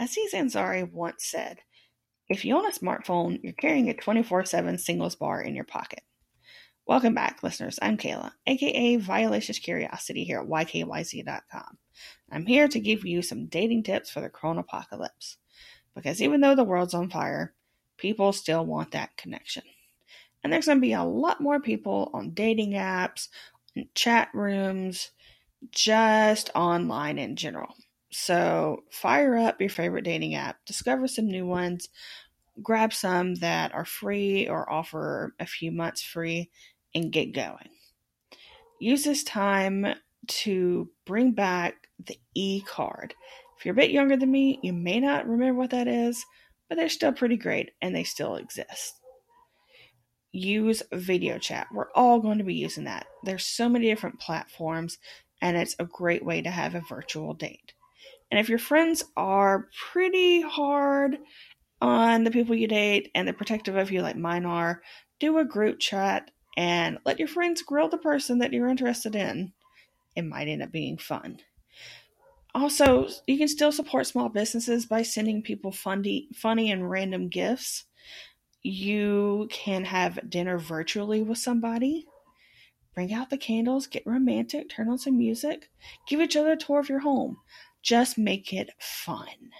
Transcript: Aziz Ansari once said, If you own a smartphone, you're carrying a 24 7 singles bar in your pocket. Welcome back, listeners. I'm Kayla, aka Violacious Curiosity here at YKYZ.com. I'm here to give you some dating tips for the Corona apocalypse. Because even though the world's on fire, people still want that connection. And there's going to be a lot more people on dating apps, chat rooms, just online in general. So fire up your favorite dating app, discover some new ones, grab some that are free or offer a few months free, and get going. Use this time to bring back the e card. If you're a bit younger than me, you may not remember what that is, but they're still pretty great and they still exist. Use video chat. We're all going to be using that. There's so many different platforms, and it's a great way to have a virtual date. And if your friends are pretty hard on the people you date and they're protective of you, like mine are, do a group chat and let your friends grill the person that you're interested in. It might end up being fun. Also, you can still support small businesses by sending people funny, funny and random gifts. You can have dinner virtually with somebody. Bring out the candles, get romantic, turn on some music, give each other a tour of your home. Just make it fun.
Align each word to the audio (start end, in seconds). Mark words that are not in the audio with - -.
Aziz 0.00 0.32
Ansari 0.32 0.90
once 0.90 1.26
said, 1.26 1.58
If 2.30 2.46
you 2.46 2.56
own 2.56 2.64
a 2.64 2.70
smartphone, 2.70 3.38
you're 3.42 3.52
carrying 3.52 3.90
a 3.90 3.94
24 3.94 4.46
7 4.46 4.78
singles 4.78 5.14
bar 5.14 5.42
in 5.42 5.54
your 5.54 5.66
pocket. 5.66 6.00
Welcome 6.86 7.12
back, 7.12 7.42
listeners. 7.42 7.78
I'm 7.82 7.98
Kayla, 7.98 8.32
aka 8.46 8.96
Violacious 8.96 9.58
Curiosity 9.58 10.24
here 10.24 10.40
at 10.40 10.48
YKYZ.com. 10.48 11.76
I'm 12.32 12.46
here 12.46 12.66
to 12.66 12.80
give 12.80 13.04
you 13.04 13.20
some 13.20 13.44
dating 13.44 13.82
tips 13.82 14.08
for 14.08 14.22
the 14.22 14.30
Corona 14.30 14.60
apocalypse. 14.60 15.36
Because 15.94 16.22
even 16.22 16.40
though 16.40 16.54
the 16.54 16.64
world's 16.64 16.94
on 16.94 17.10
fire, 17.10 17.52
people 17.98 18.32
still 18.32 18.64
want 18.64 18.92
that 18.92 19.18
connection. 19.18 19.64
And 20.42 20.50
there's 20.50 20.64
going 20.64 20.78
to 20.78 20.82
be 20.82 20.94
a 20.94 21.04
lot 21.04 21.42
more 21.42 21.60
people 21.60 22.10
on 22.14 22.30
dating 22.30 22.72
apps, 22.72 23.28
chat 23.94 24.30
rooms, 24.32 25.10
just 25.72 26.48
online 26.54 27.18
in 27.18 27.36
general. 27.36 27.74
So 28.10 28.84
fire 28.90 29.36
up 29.36 29.60
your 29.60 29.70
favorite 29.70 30.04
dating 30.04 30.34
app, 30.34 30.64
discover 30.66 31.06
some 31.06 31.28
new 31.28 31.46
ones, 31.46 31.88
grab 32.62 32.92
some 32.92 33.36
that 33.36 33.72
are 33.72 33.84
free 33.84 34.48
or 34.48 34.70
offer 34.70 35.34
a 35.38 35.46
few 35.46 35.70
months 35.70 36.02
free, 36.02 36.50
and 36.94 37.12
get 37.12 37.34
going. 37.34 37.68
Use 38.80 39.04
this 39.04 39.22
time 39.22 39.86
to 40.26 40.90
bring 41.06 41.32
back 41.32 41.88
the 42.04 42.18
e 42.34 42.62
card. 42.62 43.14
If 43.56 43.64
you're 43.64 43.74
a 43.74 43.76
bit 43.76 43.90
younger 43.90 44.16
than 44.16 44.30
me, 44.30 44.58
you 44.62 44.72
may 44.72 45.00
not 45.00 45.28
remember 45.28 45.58
what 45.58 45.70
that 45.70 45.86
is, 45.86 46.24
but 46.68 46.76
they're 46.76 46.88
still 46.88 47.12
pretty 47.12 47.36
great 47.36 47.72
and 47.82 47.94
they 47.94 48.04
still 48.04 48.36
exist. 48.36 48.94
Use 50.32 50.82
video 50.92 51.38
chat. 51.38 51.66
We're 51.72 51.92
all 51.94 52.20
going 52.20 52.38
to 52.38 52.44
be 52.44 52.54
using 52.54 52.84
that. 52.84 53.06
There's 53.24 53.44
so 53.44 53.68
many 53.68 53.86
different 53.86 54.20
platforms, 54.20 54.98
and 55.42 55.56
it's 55.56 55.76
a 55.78 55.84
great 55.84 56.24
way 56.24 56.40
to 56.42 56.50
have 56.50 56.74
a 56.74 56.82
virtual 56.88 57.34
date. 57.34 57.74
And 58.30 58.38
if 58.38 58.48
your 58.48 58.58
friends 58.58 59.04
are 59.16 59.68
pretty 59.92 60.40
hard 60.40 61.18
on 61.80 62.24
the 62.24 62.30
people 62.30 62.54
you 62.54 62.68
date 62.68 63.10
and 63.14 63.26
they're 63.26 63.34
protective 63.34 63.76
of 63.76 63.90
you, 63.90 64.02
like 64.02 64.16
mine 64.16 64.46
are, 64.46 64.82
do 65.18 65.38
a 65.38 65.44
group 65.44 65.78
chat 65.80 66.30
and 66.56 66.98
let 67.04 67.18
your 67.18 67.28
friends 67.28 67.62
grill 67.62 67.88
the 67.88 67.98
person 67.98 68.38
that 68.38 68.52
you're 68.52 68.68
interested 68.68 69.14
in. 69.14 69.52
It 70.16 70.22
might 70.22 70.48
end 70.48 70.62
up 70.62 70.72
being 70.72 70.98
fun. 70.98 71.38
Also, 72.54 73.08
you 73.26 73.38
can 73.38 73.48
still 73.48 73.70
support 73.70 74.06
small 74.06 74.28
businesses 74.28 74.84
by 74.86 75.02
sending 75.02 75.42
people 75.42 75.70
funny, 75.70 76.28
funny 76.34 76.70
and 76.70 76.90
random 76.90 77.28
gifts. 77.28 77.84
You 78.62 79.48
can 79.50 79.84
have 79.84 80.28
dinner 80.28 80.58
virtually 80.58 81.22
with 81.22 81.38
somebody. 81.38 82.06
Bring 82.94 83.12
out 83.12 83.30
the 83.30 83.38
candles, 83.38 83.86
get 83.86 84.02
romantic, 84.04 84.68
turn 84.68 84.88
on 84.88 84.98
some 84.98 85.16
music, 85.16 85.70
give 86.08 86.20
each 86.20 86.36
other 86.36 86.52
a 86.52 86.56
tour 86.56 86.80
of 86.80 86.88
your 86.88 86.98
home. 87.00 87.36
Just 87.82 88.16
make 88.18 88.52
it 88.52 88.70
fun. 88.78 89.50